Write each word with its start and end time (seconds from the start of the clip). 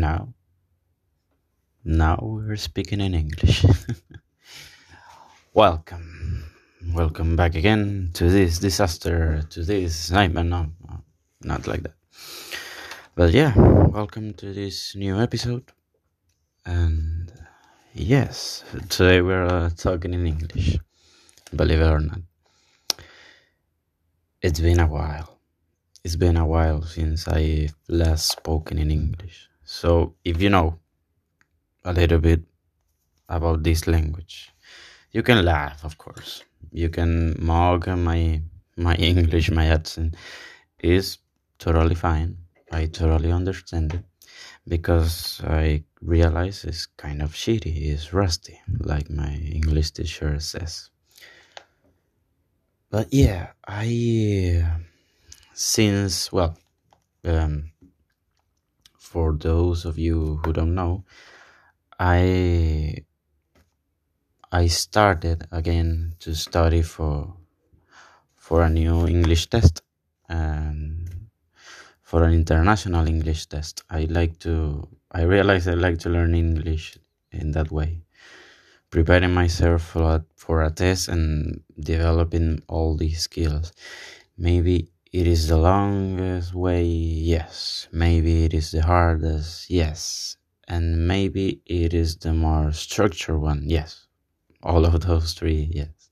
Now, 0.00 0.32
now 1.84 2.18
we're 2.22 2.56
speaking 2.56 3.02
in 3.02 3.12
English. 3.12 3.66
Welcome, 5.52 6.44
welcome 6.94 7.36
back 7.36 7.54
again 7.54 8.08
to 8.14 8.30
this 8.30 8.58
disaster, 8.58 9.42
to 9.50 9.62
this 9.62 10.10
nightmare. 10.10 10.44
No, 10.44 10.72
no, 10.88 11.04
not 11.42 11.66
like 11.66 11.82
that. 11.82 11.92
But 13.14 13.32
yeah, 13.32 13.52
welcome 13.58 14.32
to 14.40 14.54
this 14.54 14.96
new 14.96 15.20
episode. 15.20 15.70
And 16.64 17.30
yes, 17.92 18.64
today 18.88 19.20
we're 19.20 19.44
uh, 19.44 19.68
talking 19.76 20.14
in 20.14 20.26
English, 20.26 20.78
believe 21.54 21.82
it 21.82 21.92
or 21.92 22.00
not. 22.00 22.22
It's 24.40 24.60
been 24.60 24.80
a 24.80 24.86
while. 24.86 25.40
It's 26.02 26.16
been 26.16 26.38
a 26.38 26.46
while 26.46 26.80
since 26.84 27.28
I've 27.28 27.74
last 27.86 28.30
spoken 28.30 28.78
in 28.78 28.90
English. 28.90 29.49
So 29.70 30.16
if 30.24 30.42
you 30.42 30.50
know 30.50 30.80
a 31.84 31.92
little 31.92 32.18
bit 32.18 32.42
about 33.28 33.62
this 33.62 33.86
language, 33.86 34.52
you 35.12 35.22
can 35.22 35.44
laugh, 35.44 35.84
of 35.84 35.96
course. 35.96 36.42
You 36.72 36.88
can 36.88 37.36
mock 37.38 37.86
my 37.86 38.42
my 38.76 38.94
English, 39.10 39.48
my 39.52 39.66
accent 39.66 40.16
is 40.80 41.18
totally 41.60 41.94
fine. 41.94 42.36
I 42.72 42.86
totally 42.86 43.30
understand 43.30 43.94
it 43.94 44.04
because 44.66 45.40
I 45.46 45.84
realize 46.02 46.64
it's 46.64 46.86
kind 46.86 47.22
of 47.22 47.30
shitty, 47.32 47.92
it's 47.92 48.12
rusty, 48.12 48.60
like 48.80 49.08
my 49.08 49.34
English 49.34 49.92
teacher 49.92 50.40
says. 50.40 50.90
But 52.90 53.06
yeah, 53.12 53.52
I 53.68 54.66
since 55.54 56.32
well, 56.32 56.58
um, 57.24 57.70
for 59.10 59.32
those 59.34 59.84
of 59.84 59.98
you 59.98 60.38
who 60.40 60.52
don't 60.52 60.76
know, 60.76 61.02
I 61.98 63.02
I 64.52 64.68
started 64.68 65.48
again 65.50 66.14
to 66.20 66.34
study 66.34 66.82
for 66.82 67.34
for 68.36 68.62
a 68.62 68.70
new 68.70 69.08
English 69.08 69.50
test 69.50 69.82
and 70.28 71.26
for 72.02 72.22
an 72.22 72.34
international 72.34 73.08
English 73.08 73.46
test. 73.46 73.82
I 73.90 74.06
like 74.08 74.38
to 74.46 74.86
I 75.10 75.22
realize 75.22 75.66
I 75.66 75.74
like 75.74 75.98
to 76.06 76.08
learn 76.08 76.36
English 76.36 76.96
in 77.32 77.50
that 77.50 77.72
way. 77.72 78.02
Preparing 78.90 79.34
myself 79.34 79.82
for 79.82 80.02
a, 80.02 80.24
for 80.36 80.62
a 80.62 80.70
test 80.70 81.08
and 81.08 81.62
developing 81.78 82.62
all 82.68 82.96
these 82.96 83.22
skills. 83.22 83.72
Maybe 84.38 84.90
it 85.12 85.26
is 85.26 85.48
the 85.48 85.56
longest 85.56 86.54
way, 86.54 86.84
yes. 86.84 87.88
Maybe 87.92 88.44
it 88.44 88.54
is 88.54 88.70
the 88.70 88.82
hardest, 88.82 89.68
yes. 89.70 90.36
And 90.68 91.08
maybe 91.08 91.60
it 91.66 91.94
is 91.94 92.16
the 92.16 92.32
more 92.32 92.72
structured 92.72 93.40
one, 93.40 93.64
yes. 93.66 94.06
All 94.62 94.84
of 94.84 95.00
those 95.00 95.32
three, 95.32 95.70
yes. 95.72 96.10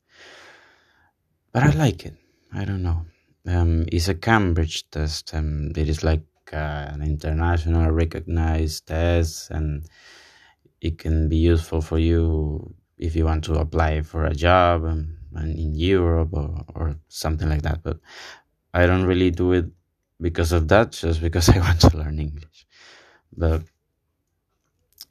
But 1.53 1.63
I 1.63 1.71
like 1.71 2.05
it. 2.07 2.15
I 2.53 2.65
don't 2.65 2.83
know. 2.83 3.07
Um, 3.47 3.87
it's 3.93 4.09
a 4.09 4.15
Cambridge 4.15 4.91
test, 4.91 5.33
and 5.33 5.77
it 5.79 5.89
is 5.89 6.03
like 6.03 6.25
uh, 6.53 6.91
an 6.91 7.03
international 7.03 7.91
recognized 7.91 8.87
test, 8.87 9.51
and 9.51 9.87
it 10.81 10.99
can 10.99 11.29
be 11.29 11.37
useful 11.37 11.81
for 11.81 11.99
you 11.99 12.75
if 12.99 13.15
you 13.15 13.25
want 13.25 13.45
to 13.45 13.55
apply 13.55 14.03
for 14.03 14.25
a 14.25 14.35
job 14.35 14.85
um, 14.85 15.17
in 15.37 15.75
Europe 15.75 16.31
or, 16.33 16.65
or 16.75 16.97
something 17.09 17.49
like 17.49 17.63
that. 17.63 17.83
But 17.83 17.99
I 18.79 18.87
don't 18.87 19.05
really 19.05 19.33
do 19.33 19.53
it 19.53 19.67
because 20.21 20.53
of 20.53 20.69
that, 20.69 20.93
just 20.93 21.21
because 21.21 21.49
I 21.55 21.59
want 21.59 21.81
to 21.81 21.97
learn 21.97 22.21
English. 22.21 22.67
But 23.37 23.63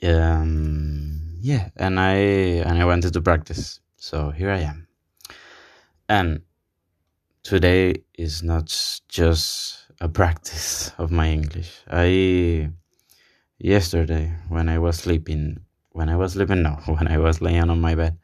um, 0.03 1.37
yeah, 1.41 1.69
and 1.75 1.99
I 1.99 2.15
and 2.67 2.77
I 2.77 2.85
wanted 2.85 3.11
to 3.13 3.21
practice, 3.21 3.81
so 3.97 4.31
here 4.31 4.51
I 4.51 4.59
am. 4.59 4.87
And 6.07 6.41
today 7.43 8.03
is 8.17 8.41
not 8.41 8.67
just 9.09 9.91
a 9.99 10.07
practice 10.07 10.91
of 10.97 11.11
my 11.11 11.27
English. 11.29 11.71
I 11.91 12.71
yesterday 13.59 14.33
when 14.47 14.69
I 14.69 14.79
was 14.79 14.95
sleeping, 14.95 15.59
when 15.91 16.07
I 16.07 16.15
was 16.15 16.33
sleeping, 16.33 16.61
no, 16.61 16.71
when 16.85 17.07
I 17.09 17.17
was 17.17 17.41
laying 17.41 17.69
on 17.69 17.81
my 17.81 17.95
bed, 17.95 18.17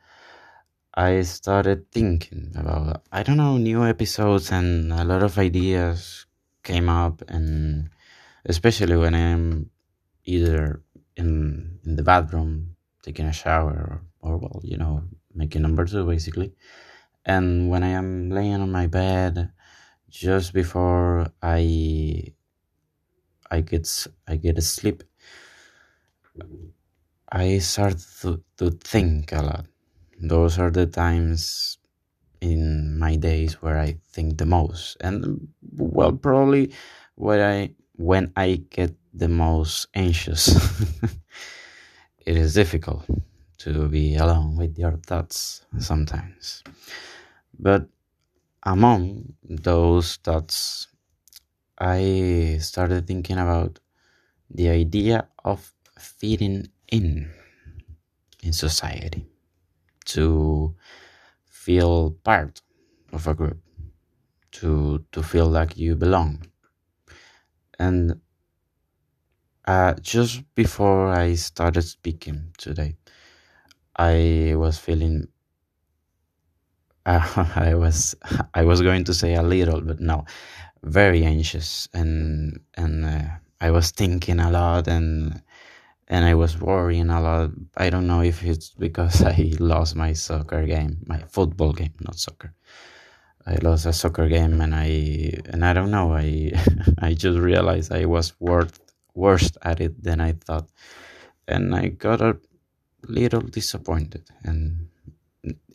I 0.95 1.21
started 1.23 1.91
thinking 1.91 2.51
about 2.55 3.03
I 3.11 3.23
don't 3.23 3.37
know 3.37 3.57
new 3.57 3.83
episodes 3.83 4.51
and 4.51 4.93
a 4.93 5.03
lot 5.03 5.23
of 5.23 5.37
ideas 5.37 6.25
came 6.63 6.87
up 6.89 7.21
and 7.27 7.89
especially 8.45 8.95
when 8.97 9.15
I'm 9.15 9.71
either 10.25 10.83
in 11.17 11.79
in 11.85 11.95
the 11.95 12.03
bathroom 12.03 12.75
taking 13.01 13.25
a 13.25 13.33
shower 13.33 14.01
or, 14.21 14.31
or 14.33 14.37
well 14.37 14.61
you 14.63 14.77
know 14.77 15.03
making 15.33 15.63
number 15.63 15.85
two 15.85 16.05
basically. 16.05 16.53
And 17.25 17.69
when 17.69 17.83
I 17.83 17.89
am 17.89 18.29
laying 18.29 18.61
on 18.61 18.71
my 18.71 18.87
bed 18.87 19.51
just 20.09 20.53
before 20.53 21.27
I 21.41 22.33
I 23.49 23.61
get 23.61 23.89
I 24.27 24.35
get 24.35 24.57
asleep 24.59 25.03
I 27.31 27.57
start 27.59 27.97
to, 28.21 28.43
to 28.57 28.71
think 28.71 29.31
a 29.31 29.41
lot 29.41 29.65
those 30.23 30.57
are 30.57 30.71
the 30.71 30.85
times 30.85 31.77
in 32.39 32.97
my 32.97 33.15
days 33.15 33.61
where 33.61 33.77
I 33.77 33.99
think 34.11 34.37
the 34.37 34.45
most, 34.45 34.97
and 35.01 35.47
well, 35.75 36.13
probably 36.13 36.71
where 37.15 37.43
I 37.43 37.75
when 37.95 38.31
I 38.35 38.63
get 38.69 38.95
the 39.13 39.27
most 39.27 39.87
anxious. 39.93 40.47
it 42.25 42.37
is 42.37 42.53
difficult 42.53 43.03
to 43.59 43.87
be 43.89 44.15
alone 44.15 44.55
with 44.55 44.79
your 44.79 44.95
thoughts 44.95 45.65
sometimes, 45.79 46.63
but 47.59 47.87
among 48.63 49.33
those 49.43 50.15
thoughts, 50.23 50.87
I 51.77 52.59
started 52.61 53.07
thinking 53.07 53.39
about 53.39 53.79
the 54.49 54.69
idea 54.69 55.27
of 55.43 55.73
fitting 55.99 56.69
in 56.87 57.31
in 58.41 58.53
society 58.53 59.32
to 60.05 60.75
feel 61.45 62.11
part 62.23 62.61
of 63.13 63.27
a 63.27 63.33
group, 63.33 63.61
to 64.51 65.05
to 65.11 65.23
feel 65.23 65.47
like 65.47 65.77
you 65.77 65.95
belong. 65.95 66.45
And 67.79 68.21
uh, 69.65 69.93
just 70.01 70.43
before 70.55 71.09
I 71.09 71.35
started 71.35 71.83
speaking 71.83 72.53
today, 72.57 72.95
I 73.95 74.53
was 74.55 74.77
feeling. 74.77 75.27
Uh, 77.05 77.21
I 77.55 77.75
was 77.75 78.15
I 78.53 78.63
was 78.63 78.81
going 78.81 79.03
to 79.05 79.13
say 79.13 79.35
a 79.35 79.43
little, 79.43 79.81
but 79.81 79.99
no, 79.99 80.25
very 80.83 81.23
anxious, 81.25 81.87
and 81.93 82.59
and 82.75 83.05
uh, 83.05 83.27
I 83.61 83.71
was 83.71 83.91
thinking 83.91 84.39
a 84.39 84.51
lot, 84.51 84.87
and 84.87 85.41
and 86.07 86.25
I 86.25 86.33
was 86.35 86.59
worrying 86.59 87.09
a 87.09 87.21
lot. 87.21 87.51
I 87.77 87.89
don't 87.89 88.07
know 88.07 88.21
if 88.21 88.43
it's 88.43 88.69
because 88.71 89.23
I 89.35 89.53
lost 89.59 89.95
my 89.95 90.13
soccer 90.13 90.65
game, 90.65 90.97
my 91.05 91.19
football 91.19 91.73
game, 91.73 91.93
not 92.01 92.19
soccer. 92.19 92.53
I 93.45 93.55
lost 93.61 93.85
a 93.85 93.93
soccer 93.93 94.29
game, 94.29 94.61
and 94.61 94.73
I 94.73 95.33
and 95.49 95.65
I 95.65 95.73
don't 95.73 95.91
know. 95.91 96.13
I 96.13 96.53
I 96.99 97.13
just 97.13 97.39
realized 97.39 97.91
I 97.91 98.05
was 98.05 98.33
worth 98.39 98.79
worse 99.15 99.51
at 99.61 99.81
it 99.81 100.01
than 100.01 100.21
I 100.21 100.33
thought, 100.33 100.69
and 101.47 101.75
I 101.75 101.89
got 101.89 102.21
a 102.21 102.37
little 103.07 103.41
disappointed. 103.41 104.23
And 104.43 104.87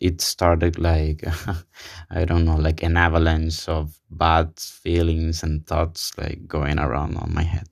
it 0.01 0.21
started 0.21 0.79
like 0.79 1.23
I 2.09 2.25
don't 2.25 2.45
know, 2.45 2.55
like 2.57 2.81
an 2.83 2.97
avalanche 2.97 3.69
of 3.69 3.99
bad 4.09 4.59
feelings 4.59 5.43
and 5.43 5.65
thoughts 5.67 6.17
like 6.17 6.47
going 6.47 6.79
around 6.79 7.17
on 7.17 7.33
my 7.33 7.43
head 7.43 7.67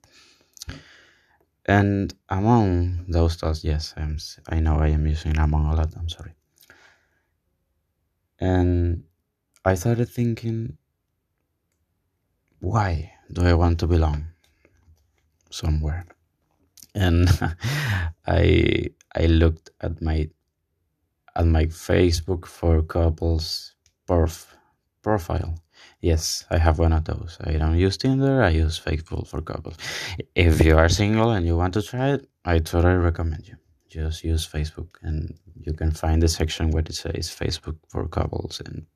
and 1.68 2.14
among 2.30 3.04
those 3.08 3.36
thoughts, 3.36 3.62
yes, 3.62 3.92
I'm, 3.96 4.16
I 4.48 4.58
know 4.58 4.78
I 4.78 4.88
am 4.88 5.06
using 5.06 5.36
among 5.36 5.66
a 5.66 5.74
lot, 5.76 5.94
I'm 5.96 6.08
sorry. 6.08 6.32
And 8.40 9.04
I 9.64 9.74
started 9.74 10.08
thinking, 10.08 10.78
why 12.60 13.12
do 13.30 13.42
I 13.44 13.52
want 13.54 13.80
to 13.80 13.86
belong 13.86 14.26
somewhere? 15.50 16.06
And 16.94 17.28
I 18.26 18.88
I 19.14 19.26
looked 19.26 19.70
at 19.80 20.00
my 20.00 20.30
at 21.36 21.46
my 21.46 21.66
Facebook 21.66 22.46
for 22.46 22.82
couples 22.82 23.74
prof, 24.06 24.56
profile 25.02 25.54
Yes, 26.00 26.44
I 26.50 26.58
have 26.58 26.78
one 26.78 26.92
of 26.92 27.04
those. 27.04 27.38
I 27.42 27.52
don't 27.52 27.76
use 27.76 27.96
Tinder, 27.96 28.42
I 28.42 28.50
use 28.50 28.80
Facebook 28.80 29.26
for 29.26 29.40
couples. 29.40 29.76
If 30.34 30.64
you 30.64 30.76
are 30.78 30.88
single 30.88 31.30
and 31.30 31.46
you 31.46 31.56
want 31.56 31.74
to 31.74 31.82
try 31.82 32.10
it, 32.10 32.28
I 32.44 32.60
totally 32.60 32.94
recommend 32.96 33.48
you. 33.48 33.56
Just 33.88 34.22
use 34.22 34.46
Facebook 34.46 34.96
and 35.02 35.34
you 35.54 35.72
can 35.72 35.90
find 35.90 36.22
the 36.22 36.28
section 36.28 36.70
where 36.70 36.82
it 36.82 36.94
says 36.94 37.28
Facebook 37.28 37.76
for 37.88 38.06
couples 38.06 38.60
and 38.64 38.86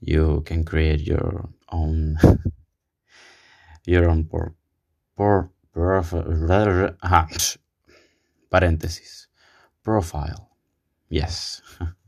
you 0.00 0.42
can 0.46 0.64
create 0.64 1.00
your 1.00 1.48
own 1.70 2.16
your 3.86 4.08
own 4.08 4.24
por, 4.24 4.54
por 5.16 5.50
profile. 5.72 6.96
Ah, 7.02 7.28
parenthesis. 8.50 9.28
Profile. 9.82 10.48
Yes. 11.08 11.60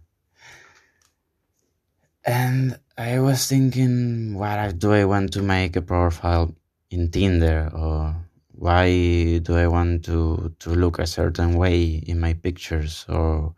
and 2.26 2.78
I 2.96 3.18
was 3.20 3.46
thinking, 3.48 4.34
what 4.34 4.78
do 4.78 4.92
I 4.92 5.04
want 5.04 5.32
to 5.34 5.42
make 5.42 5.76
a 5.76 5.82
profile 5.82 6.54
in 6.90 7.10
Tinder? 7.10 7.70
Or 7.74 8.16
why 8.52 9.38
do 9.38 9.56
I 9.56 9.66
want 9.66 10.04
to, 10.06 10.54
to 10.60 10.70
look 10.70 10.98
a 10.98 11.06
certain 11.06 11.54
way 11.54 12.02
in 12.06 12.20
my 12.20 12.34
pictures? 12.34 13.04
Or 13.08 13.54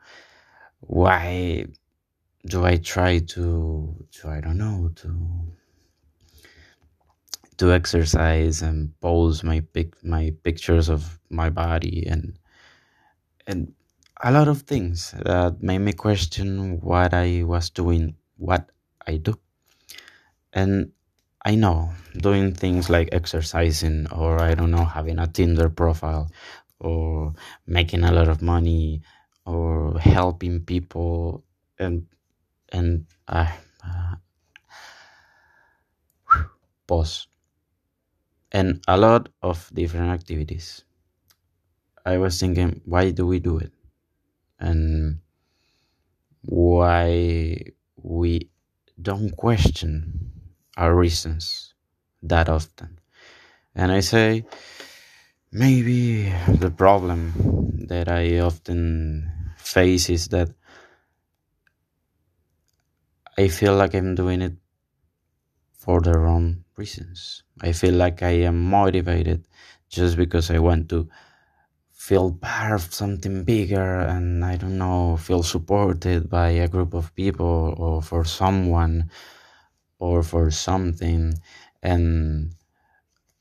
why 0.80 1.66
do 2.46 2.64
I 2.64 2.76
try 2.76 3.18
to, 3.20 4.06
to 4.12 4.28
I 4.28 4.40
don't 4.40 4.58
know, 4.58 4.90
to 4.96 5.52
to 7.58 7.72
exercise 7.72 8.62
and 8.62 8.92
pose 9.00 9.42
my 9.42 9.60
pic 9.72 9.94
my 10.04 10.32
pictures 10.42 10.88
of 10.88 11.18
my 11.30 11.48
body 11.48 12.06
and 12.06 12.38
and 13.46 13.72
a 14.22 14.32
lot 14.32 14.48
of 14.48 14.62
things 14.62 15.12
that 15.24 15.62
made 15.62 15.78
me 15.78 15.92
question 15.92 16.80
what 16.80 17.14
I 17.14 17.42
was 17.44 17.70
doing, 17.70 18.16
what 18.38 18.70
I 19.06 19.18
do. 19.18 19.38
And 20.52 20.92
I 21.44 21.54
know 21.54 21.92
doing 22.16 22.52
things 22.54 22.90
like 22.90 23.08
exercising 23.12 24.10
or 24.10 24.40
I 24.40 24.54
don't 24.54 24.70
know, 24.72 24.84
having 24.84 25.18
a 25.18 25.26
Tinder 25.26 25.68
profile 25.68 26.30
or 26.80 27.34
making 27.66 28.02
a 28.04 28.12
lot 28.12 28.28
of 28.28 28.42
money 28.42 29.02
or 29.44 29.98
helping 30.00 30.60
people 30.64 31.44
and 31.78 32.06
and 32.72 33.06
uh, 33.28 33.50
uh, 33.84 34.16
pause 36.86 37.28
and 38.50 38.82
a 38.88 38.96
lot 38.96 39.28
of 39.40 39.70
different 39.72 40.10
activities. 40.10 40.82
I 42.06 42.16
was 42.16 42.40
thinking, 42.40 42.80
why 42.86 43.10
do 43.10 43.26
we 43.26 43.38
do 43.38 43.58
it? 43.58 43.74
And 44.60 45.20
why 46.46 47.60
we 48.06 48.48
don't 49.02 49.36
question 49.36 50.30
our 50.76 50.94
reasons 50.94 51.74
that 52.22 52.48
often. 52.48 53.00
And 53.74 53.90
I 53.90 54.00
say, 54.00 54.44
maybe 55.50 56.32
the 56.48 56.70
problem 56.70 57.86
that 57.88 58.08
I 58.08 58.38
often 58.38 59.52
face 59.58 60.08
is 60.08 60.28
that 60.28 60.50
I 63.36 63.48
feel 63.48 63.74
like 63.74 63.94
I'm 63.94 64.14
doing 64.14 64.40
it 64.40 64.54
for 65.72 66.00
the 66.00 66.16
wrong 66.16 66.64
reasons. 66.76 67.42
I 67.60 67.72
feel 67.72 67.94
like 67.94 68.22
I 68.22 68.46
am 68.46 68.62
motivated 68.62 69.46
just 69.88 70.16
because 70.16 70.50
I 70.50 70.58
want 70.58 70.88
to 70.90 71.08
feel 71.96 72.30
part 72.30 72.72
of 72.72 72.92
something 72.94 73.42
bigger 73.42 74.00
and 74.00 74.44
I 74.44 74.56
don't 74.56 74.76
know, 74.76 75.16
feel 75.16 75.42
supported 75.42 76.28
by 76.28 76.50
a 76.50 76.68
group 76.68 76.92
of 76.92 77.14
people 77.14 77.74
or 77.78 78.02
for 78.02 78.22
someone 78.22 79.10
or 79.98 80.22
for 80.22 80.50
something. 80.50 81.34
And 81.82 82.54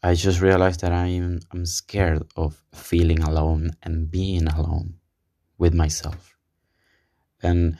I 0.01 0.15
just 0.15 0.39
realized 0.39 0.79
that 0.79 0.93
I'm, 0.93 1.41
I'm 1.51 1.65
scared 1.65 2.23
of 2.37 2.63
feeling 2.73 3.21
alone 3.21 3.71
and 3.83 4.09
being 4.09 4.47
alone 4.47 4.95
with 5.57 5.73
myself. 5.73 6.37
And 7.43 7.77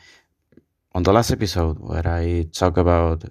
on 0.94 1.04
the 1.04 1.14
last 1.14 1.32
episode 1.32 1.80
where 1.80 2.06
I 2.06 2.48
talk 2.52 2.76
about 2.76 3.24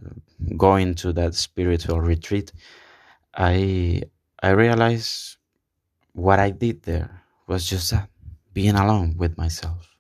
going 0.57 0.95
to 0.97 1.13
that 1.13 1.35
spiritual 1.35 2.01
retreat, 2.01 2.53
I 3.35 4.03
I 4.43 4.51
realized 4.51 5.37
what 6.13 6.39
I 6.39 6.51
did 6.51 6.83
there 6.83 7.24
was 7.47 7.67
just 7.67 7.91
that 7.91 8.11
being 8.53 8.75
alone 8.77 9.17
with 9.17 9.37
myself. 9.39 9.91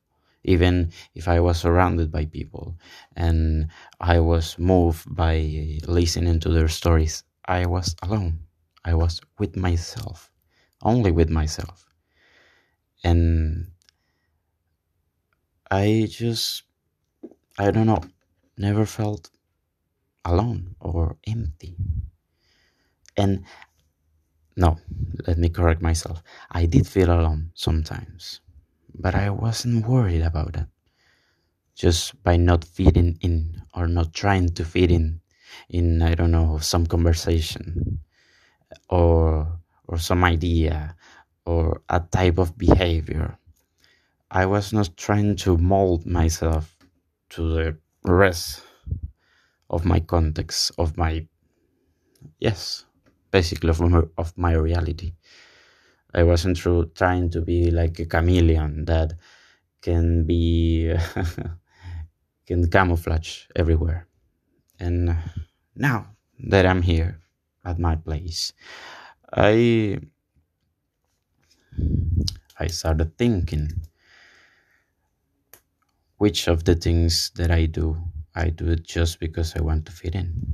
Even 0.45 0.93
if 1.15 1.27
I 1.29 1.41
was 1.41 1.59
surrounded 1.61 2.13
by 2.13 2.27
people 2.27 2.77
and 3.17 3.69
I 4.01 4.21
was 4.21 4.59
moved 4.59 5.15
by 5.15 5.79
listening 5.87 6.41
to 6.41 6.51
their 6.51 6.69
stories, 6.69 7.25
I 7.47 7.67
was 7.67 7.97
alone. 8.03 8.41
I 8.85 8.95
was 8.95 9.21
with 9.39 9.57
myself, 9.57 10.31
only 10.83 11.11
with 11.11 11.31
myself. 11.31 11.87
And 13.05 13.71
I 15.71 16.07
just, 16.11 16.63
I 17.59 17.71
don't 17.73 17.87
know, 17.87 18.03
never 18.59 18.87
felt 18.87 19.31
alone 20.25 20.77
or 20.81 21.19
empty. 21.27 21.77
And 23.17 23.45
no, 24.57 24.79
let 25.27 25.39
me 25.39 25.49
correct 25.49 25.83
myself. 25.83 26.23
I 26.51 26.67
did 26.67 26.87
feel 26.87 27.11
alone 27.11 27.53
sometimes, 27.55 28.41
but 28.95 29.15
I 29.15 29.31
wasn't 29.31 29.87
worried 29.87 30.23
about 30.23 30.53
that. 30.55 30.69
Just 31.75 32.23
by 32.23 32.37
not 32.37 32.65
fitting 32.65 33.19
in 33.21 33.63
or 33.75 33.87
not 33.89 34.13
trying 34.15 34.49
to 34.51 34.65
fit 34.65 34.91
in, 34.91 35.21
in 35.69 36.03
I 36.03 36.15
don't 36.15 36.31
know, 36.31 36.59
some 36.59 36.87
conversation 36.87 38.01
or 38.89 39.61
or 39.87 39.99
some 39.99 40.25
idea 40.25 40.97
or 41.47 41.83
a 41.89 42.01
type 42.01 42.39
of 42.39 42.57
behavior. 42.59 43.39
I 44.31 44.47
was 44.47 44.73
not 44.73 44.97
trying 44.97 45.37
to 45.47 45.57
mold 45.57 46.07
myself 46.07 46.77
to 47.31 47.49
the 47.53 47.79
rest 48.05 48.63
of 49.71 49.85
my 49.85 50.01
context, 50.01 50.73
of 50.79 50.97
my, 50.97 51.27
yes, 52.39 52.85
basically 53.35 53.71
of 53.71 53.81
my, 53.81 54.03
of 54.17 54.39
my 54.39 54.53
reality. 54.53 55.15
I 56.15 56.23
wasn't 56.23 56.57
through 56.57 56.93
trying 56.95 57.31
to 57.31 57.41
be 57.41 57.73
like 57.73 57.99
a 57.99 58.07
chameleon 58.07 58.85
that 58.85 59.15
can 59.83 60.25
be, 60.25 60.95
can 62.47 62.71
camouflage 62.71 63.47
everywhere. 63.57 64.07
And 64.79 65.17
now 65.75 66.15
that 66.47 66.65
I'm 66.65 66.83
here 66.83 67.19
at 67.65 67.81
my 67.81 67.97
place, 67.97 68.53
I, 69.33 69.99
I 72.61 72.69
started 72.69 73.19
thinking 73.19 73.69
which 76.19 76.47
of 76.47 76.63
the 76.63 76.77
things 76.77 77.33
that 77.35 77.51
I 77.51 77.67
do 77.67 77.99
I 78.37 78.51
do 78.51 78.69
it 78.71 78.83
just 78.83 79.21
because 79.21 79.55
I 79.55 79.63
want 79.63 79.87
to 79.87 79.93
fit 79.93 80.15
in. 80.17 80.54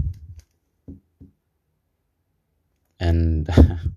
And 3.00 3.49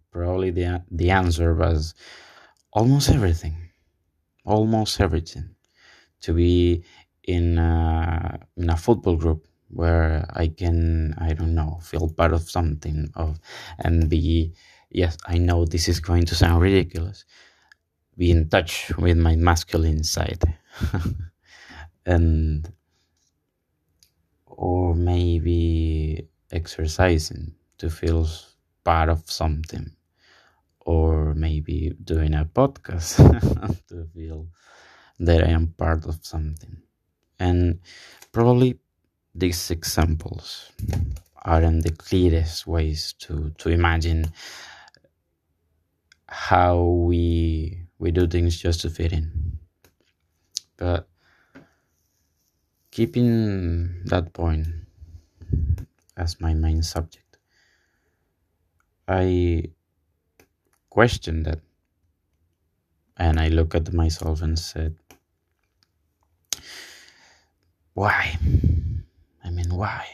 probably 0.12 0.52
the, 0.52 0.84
the 0.92 1.12
answer 1.12 1.54
was 1.54 1.94
almost 2.74 3.10
everything. 3.10 3.56
Almost 4.46 5.02
everything. 5.02 5.56
To 6.22 6.34
be 6.34 6.84
in 7.24 7.58
a, 7.58 8.40
in 8.58 8.70
a 8.70 8.78
football 8.78 9.18
group 9.18 9.48
where 9.70 10.26
I 10.34 10.48
can, 10.48 11.16
I 11.18 11.34
don't 11.34 11.56
know, 11.56 11.80
feel 11.84 12.10
part 12.10 12.34
of 12.34 12.50
something 12.50 13.12
of 13.16 13.40
and 13.80 14.10
be, 14.10 14.54
yes, 14.90 15.18
I 15.26 15.38
know 15.38 15.66
this 15.66 15.90
is 15.90 16.00
going 16.00 16.26
to 16.28 16.36
sound 16.36 16.62
ridiculous, 16.62 17.26
be 18.18 18.32
in 18.32 18.50
touch 18.50 18.92
with 18.98 19.18
my 19.18 19.36
masculine 19.36 20.04
side. 20.04 20.44
and 22.06 22.72
or 24.46 24.96
maybe 24.96 26.28
exercising 26.52 27.54
to 27.78 27.90
feel 27.90 28.28
part 28.84 29.10
of 29.10 29.30
something 29.30 29.92
or 30.86 31.34
maybe 31.34 31.96
doing 32.04 32.34
a 32.34 32.46
podcast 32.46 33.18
to 33.88 34.06
feel 34.14 34.48
that 35.20 35.44
I 35.44 35.52
am 35.52 35.68
part 35.78 36.06
of 36.06 36.20
something. 36.26 36.78
And 37.40 37.80
probably 38.32 38.80
these 39.36 39.72
examples 39.72 40.72
aren't 41.46 41.84
the 41.84 41.92
clearest 41.92 42.68
ways 42.68 43.14
to, 43.20 43.52
to 43.60 43.70
imagine 43.70 44.32
how 46.28 46.82
we 46.84 47.88
we 48.00 48.12
do 48.12 48.28
things 48.28 48.58
just 48.60 48.82
to 48.82 48.90
fit 48.90 49.14
in. 49.14 49.58
But 50.78 51.08
keeping 52.92 54.04
that 54.06 54.34
point 54.34 54.68
as 56.18 56.40
my 56.42 56.54
main 56.54 56.82
subject, 56.84 57.23
I 59.08 59.66
questioned 60.90 61.46
that 61.46 61.60
and 63.18 63.40
I 63.40 63.50
look 63.50 63.76
at 63.76 63.94
myself 63.94 64.42
and 64.42 64.58
said, 64.58 64.96
Why? 67.94 68.38
I 69.44 69.50
mean, 69.50 69.76
why? 69.76 70.06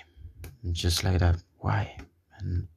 Just 0.71 1.03
like 1.03 1.19
that, 1.19 1.37
why? 1.59 1.97
And 2.39 2.67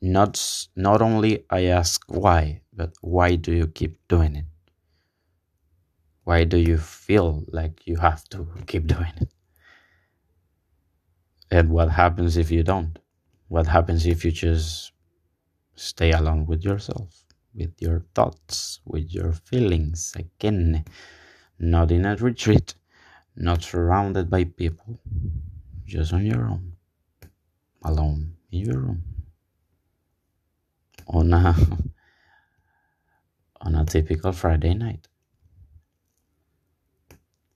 not 0.00 0.66
not 0.74 1.02
only 1.02 1.44
I 1.50 1.66
ask 1.66 2.02
why, 2.08 2.62
but 2.72 2.94
why 3.00 3.36
do 3.36 3.52
you 3.52 3.66
keep 3.66 3.96
doing 4.08 4.36
it? 4.36 4.46
Why 6.24 6.44
do 6.44 6.56
you 6.56 6.78
feel 6.78 7.44
like 7.48 7.86
you 7.86 7.96
have 7.96 8.24
to 8.30 8.46
keep 8.66 8.86
doing 8.86 9.12
it? 9.20 9.30
And 11.50 11.70
what 11.70 11.90
happens 11.90 12.36
if 12.36 12.50
you 12.50 12.62
don't? 12.62 12.98
What 13.48 13.66
happens 13.66 14.06
if 14.06 14.24
you 14.24 14.30
just 14.30 14.92
stay 15.74 16.12
alone 16.12 16.46
with 16.46 16.64
yourself, 16.64 17.24
with 17.54 17.80
your 17.80 18.04
thoughts, 18.14 18.80
with 18.84 19.12
your 19.12 19.32
feelings. 19.32 20.14
Again, 20.16 20.84
not 21.58 21.90
in 21.90 22.04
a 22.04 22.16
retreat, 22.16 22.74
not 23.36 23.62
surrounded 23.62 24.28
by 24.28 24.44
people, 24.44 25.00
just 25.86 26.12
on 26.12 26.26
your 26.26 26.46
own, 26.46 26.74
alone 27.82 28.34
in 28.52 28.66
your 28.66 28.78
room. 28.78 29.02
On 31.06 31.32
a 31.32 31.54
on 33.60 33.74
a 33.74 33.84
typical 33.84 34.32
Friday 34.32 34.74
night. 34.74 35.08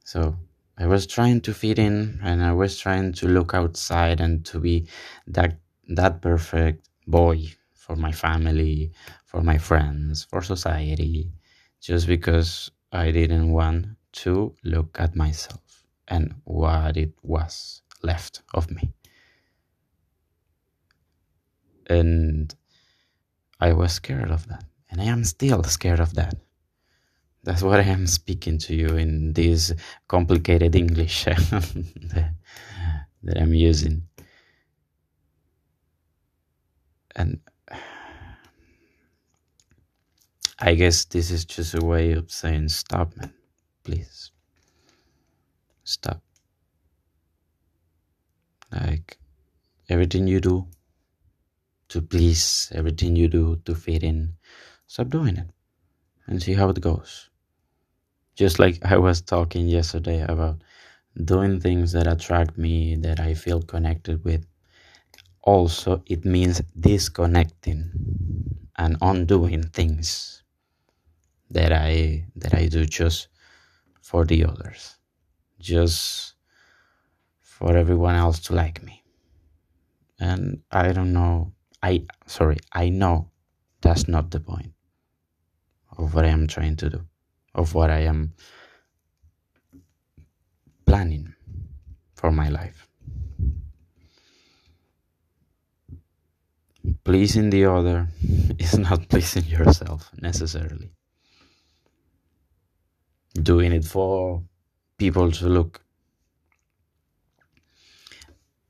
So 0.04 0.36
I 0.76 0.86
was 0.86 1.06
trying 1.06 1.40
to 1.42 1.54
fit 1.54 1.78
in 1.78 2.20
and 2.22 2.42
I 2.42 2.52
was 2.52 2.78
trying 2.78 3.12
to 3.14 3.28
look 3.28 3.54
outside 3.54 4.20
and 4.20 4.44
to 4.46 4.58
be 4.58 4.88
that 5.26 5.58
that 5.88 6.20
perfect 6.22 6.88
boy 7.06 7.46
for 7.74 7.96
my 7.96 8.12
family, 8.12 8.92
for 9.24 9.42
my 9.42 9.58
friends, 9.58 10.24
for 10.24 10.42
society, 10.42 11.32
just 11.80 12.06
because 12.06 12.70
I 12.92 13.10
didn't 13.10 13.52
want 13.52 13.86
to 14.12 14.54
look 14.64 14.96
at 15.00 15.16
myself 15.16 15.84
and 16.08 16.34
what 16.44 16.96
it 16.96 17.12
was 17.22 17.82
left 18.02 18.42
of 18.54 18.70
me. 18.70 18.92
And 21.86 22.54
I 23.60 23.72
was 23.72 23.92
scared 23.92 24.30
of 24.30 24.46
that. 24.48 24.64
And 24.90 25.00
I 25.00 25.04
am 25.04 25.24
still 25.24 25.62
scared 25.64 26.00
of 26.00 26.14
that. 26.14 26.36
That's 27.44 27.62
what 27.62 27.80
I 27.80 27.84
am 27.84 28.06
speaking 28.06 28.58
to 28.58 28.74
you 28.74 28.96
in 28.96 29.32
this 29.32 29.72
complicated 30.06 30.76
English 30.76 31.24
that, 31.24 32.34
that 33.22 33.36
I'm 33.36 33.54
using. 33.54 34.02
And 37.14 37.40
I 40.58 40.74
guess 40.74 41.04
this 41.06 41.30
is 41.30 41.44
just 41.44 41.74
a 41.74 41.84
way 41.84 42.12
of 42.12 42.30
saying, 42.30 42.68
stop, 42.68 43.16
man. 43.16 43.32
Please. 43.84 44.30
Stop. 45.84 46.22
Like, 48.72 49.18
everything 49.88 50.26
you 50.26 50.40
do 50.40 50.68
to 51.88 52.00
please, 52.00 52.72
everything 52.74 53.16
you 53.16 53.28
do 53.28 53.56
to 53.64 53.74
fit 53.74 54.02
in, 54.02 54.34
stop 54.86 55.08
doing 55.08 55.36
it 55.36 55.50
and 56.26 56.42
see 56.42 56.54
how 56.54 56.70
it 56.70 56.80
goes. 56.80 57.28
Just 58.34 58.58
like 58.58 58.78
I 58.84 58.96
was 58.96 59.20
talking 59.20 59.68
yesterday 59.68 60.22
about 60.22 60.62
doing 61.24 61.60
things 61.60 61.92
that 61.92 62.06
attract 62.06 62.56
me, 62.56 62.96
that 62.96 63.20
I 63.20 63.34
feel 63.34 63.60
connected 63.60 64.24
with. 64.24 64.46
Also, 65.42 66.02
it 66.06 66.24
means 66.24 66.62
disconnecting 66.78 67.90
and 68.78 68.96
undoing 69.00 69.64
things 69.64 70.42
that 71.50 71.72
I 71.72 72.26
that 72.36 72.54
I 72.54 72.66
do 72.68 72.86
just 72.86 73.28
for 74.00 74.24
the 74.24 74.44
others, 74.44 74.96
just 75.58 76.34
for 77.40 77.76
everyone 77.76 78.14
else 78.14 78.38
to 78.40 78.54
like 78.54 78.82
me. 78.82 79.02
And 80.20 80.62
I 80.70 80.92
don't 80.92 81.12
know. 81.12 81.52
I 81.82 82.06
sorry. 82.26 82.58
I 82.72 82.88
know 82.88 83.30
that's 83.80 84.08
not 84.08 84.30
the 84.30 84.40
point 84.40 84.72
of 85.98 86.14
what 86.14 86.24
I 86.24 86.28
am 86.28 86.46
trying 86.46 86.76
to 86.76 86.90
do, 86.90 87.00
of 87.54 87.74
what 87.74 87.90
I 87.90 88.00
am 88.00 88.34
planning 90.86 91.34
for 92.14 92.30
my 92.30 92.48
life. 92.48 92.88
Pleasing 97.04 97.50
the 97.50 97.64
other 97.64 98.08
is 98.58 98.78
not 98.78 99.08
pleasing 99.08 99.44
yourself 99.44 100.10
necessarily. 100.20 100.90
Doing 103.34 103.72
it 103.72 103.84
for 103.84 104.42
people 104.98 105.32
to 105.32 105.48
look 105.48 105.82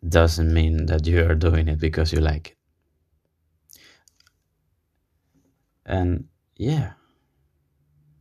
doesn't 0.09 0.53
mean 0.53 0.87
that 0.87 1.07
you 1.07 1.25
are 1.25 1.35
doing 1.35 1.69
it 1.69 1.79
because 1.79 2.13
you 2.13 2.21
like 2.21 2.51
it. 2.51 2.57
And 5.85 6.29
yeah, 6.57 6.93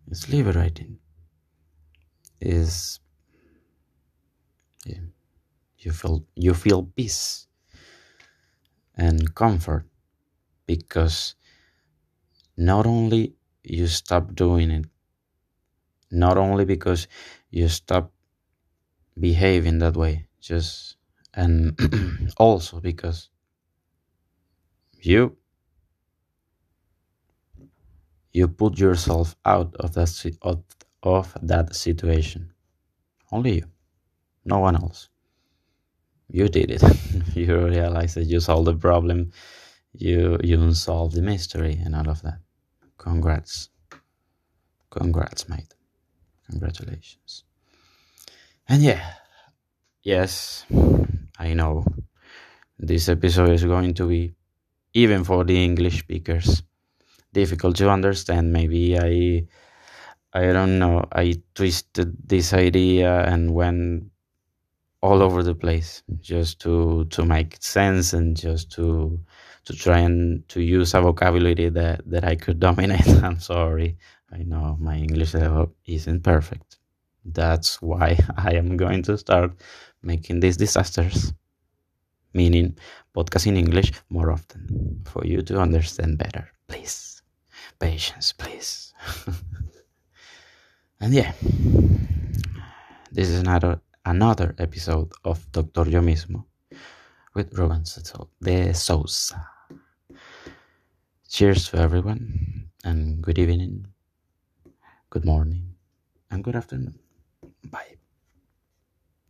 it's 0.10 0.28
liberating. 0.30 0.98
Is 2.40 3.00
yeah, 4.86 5.06
you 5.78 5.92
feel 5.92 6.26
you 6.36 6.54
feel 6.56 6.84
peace 6.84 7.48
and 8.96 9.34
comfort 9.36 9.86
because 10.76 11.36
not 12.58 12.86
only 12.96 13.34
you 13.64 13.88
stop 13.88 14.34
doing 14.36 14.72
it, 14.72 14.86
not 16.12 16.38
only 16.38 16.66
because 16.66 17.08
you 17.50 17.68
stop 17.68 18.12
behaving 19.20 19.80
that 19.80 19.96
way, 19.96 20.28
just 20.40 20.96
and 21.34 21.78
also 22.38 22.80
because 22.80 23.30
you 25.02 25.36
you 28.34 28.48
put 28.48 28.78
yourself 28.80 29.36
out 29.46 29.76
of 29.84 29.94
that 29.94 30.12
of, 30.42 30.64
of 31.04 31.38
that 31.42 31.76
situation. 31.76 32.54
Only 33.32 33.56
you. 33.60 33.66
No 34.46 34.60
one 34.60 34.76
else. 34.76 35.10
You 36.30 36.48
did 36.48 36.72
it. 36.72 36.84
You 37.36 37.68
realize 37.68 38.16
that 38.16 38.26
you 38.26 38.40
solved 38.40 38.68
the 38.68 38.76
problem 38.76 39.32
you 39.94 40.38
you 40.44 40.74
solved 40.74 41.16
the 41.16 41.22
mystery 41.22 41.80
and 41.84 41.96
all 41.96 42.10
of 42.10 42.22
that. 42.22 42.40
Congrats. 42.98 43.70
Congrats 44.90 45.50
mate. 45.50 45.74
Congratulations. 46.50 47.44
And 48.68 48.82
yeah 48.84 49.14
yes 50.04 50.66
i 51.40 51.54
know. 51.54 51.86
This 52.80 53.10
episode 53.10 53.52
is 53.52 53.64
going 53.64 53.94
to 53.96 54.08
be 54.08 54.34
even 54.94 55.24
for 55.24 55.44
the 55.44 55.64
english 55.64 56.00
speakers 56.00 56.64
difficult 57.34 57.76
to 57.78 57.90
understand. 57.90 58.52
Maybe 58.52 58.98
i 58.98 59.46
i 60.34 60.52
don't 60.52 60.80
know. 60.80 61.06
I 61.12 61.42
twisted 61.54 62.16
this 62.28 62.54
idea 62.54 63.24
and 63.26 63.54
went 63.54 64.12
all 65.02 65.22
over 65.24 65.44
the 65.44 65.56
place 65.56 66.04
just 66.20 66.60
to 66.62 67.06
to 67.06 67.26
make 67.26 67.58
sense 67.62 68.14
and 68.14 68.38
just 68.38 68.72
to 68.74 69.20
to 69.66 69.74
try 69.74 70.00
and 70.00 70.48
to 70.50 70.62
use 70.62 70.94
a 70.94 71.02
vocabulary 71.02 71.70
that 71.70 72.02
that 72.06 72.24
i 72.24 72.36
could 72.36 72.60
dominate. 72.60 73.08
I'm 73.24 73.40
sorry. 73.40 73.98
I 74.32 74.44
know 74.44 74.78
my 74.80 74.96
english 74.98 75.34
level 75.34 75.74
isn't 75.86 76.24
perfect. 76.24 76.78
That's 77.26 77.82
why 77.82 78.18
i 78.38 78.54
am 78.54 78.78
going 78.78 79.04
to 79.04 79.18
start 79.18 79.52
making 80.02 80.40
these 80.40 80.58
disasters 80.58 81.34
meaning 82.34 82.78
podcast 83.16 83.46
in 83.48 83.58
english 83.58 83.92
more 84.10 84.32
often 84.32 85.02
for 85.06 85.26
you 85.26 85.42
to 85.44 85.60
understand 85.60 86.18
better. 86.18 86.48
Please. 86.68 87.22
Patience, 87.80 88.32
please. 88.34 88.94
and 91.02 91.14
yeah, 91.14 91.34
this 93.12 93.28
is 93.28 93.40
another 93.40 93.82
another 94.06 94.56
episode 94.58 95.12
of 95.26 95.52
Doctor 95.52 95.90
Yo 95.90 96.02
Mismo 96.02 96.46
with 97.34 97.58
Ruben 97.58 97.84
de 98.42 98.74
Sousa. 98.74 99.48
Cheers 101.30 101.70
to 101.70 101.78
everyone, 101.78 102.70
and 102.84 103.22
good 103.22 103.40
evening, 103.40 103.88
good 105.10 105.24
morning, 105.24 105.76
and 106.30 106.44
good 106.44 106.56
afternoon. 106.56 107.00
Bye. 107.72 108.01